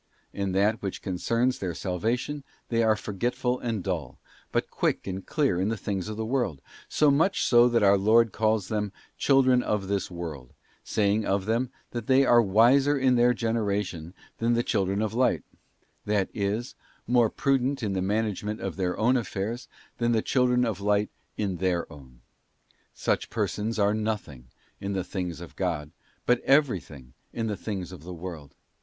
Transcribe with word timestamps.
In 0.33 0.53
that————— 0.53 0.79
which 0.81 1.03
concerns 1.03 1.59
their 1.59 1.75
salvation 1.75 2.43
they 2.69 2.81
are 2.81 2.95
forgetful 2.95 3.59
and 3.59 3.83
dull, 3.83 4.17
but 4.51 4.71
quick 4.71 5.05
and 5.05 5.23
clear 5.23 5.61
in 5.61 5.67
the 5.69 5.77
things 5.77 6.09
of 6.09 6.17
the 6.17 6.25
world, 6.25 6.59
so 6.89 7.11
much 7.11 7.43
so 7.43 7.69
that 7.69 7.83
our 7.83 7.99
Lord 7.99 8.31
calls 8.31 8.67
them' 8.67 8.91
children 9.25 9.61
of 9.61 9.87
this 9.87 10.09
world,' 10.09 10.55
saying 10.83 11.23
of 11.27 11.45
them, 11.45 11.69
that 11.91 12.07
they' 12.07 12.25
are 12.25 12.41
wiser 12.41 12.97
in 12.97 13.13
their 13.13 13.35
generation 13.35 14.15
than 14.39 14.55
the 14.55 14.63
chil 14.63 14.87
dren 14.87 15.03
of 15.03 15.13
light 15.13 15.43
;'* 15.13 15.43
that 16.07 16.29
is, 16.33 16.73
more 17.05 17.29
prudent 17.29 17.83
in 17.83 17.93
the 17.93 18.01
management 18.01 18.59
of 18.59 18.77
their 18.77 18.97
own 18.97 19.15
affairs 19.15 19.67
than 19.99 20.13
the 20.13 20.23
children 20.23 20.65
of 20.65 20.81
light 20.81 21.11
in 21.37 21.57
their 21.57 21.85
own. 21.93 22.21
Such 22.95 23.29
persons 23.29 23.77
are 23.77 23.93
nothing 23.93 24.47
in 24.79 24.93
the 24.93 25.03
things 25.03 25.41
of 25.41 25.55
God, 25.55 25.91
but 26.25 26.39
every 26.39 26.79
thing 26.79 27.13
in 27.33 27.45
the 27.45 27.55
things 27.55 27.91
of 27.91 28.01
the 28.01 28.15
world. 28.15 28.55